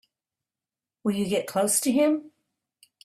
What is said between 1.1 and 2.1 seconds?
you get close to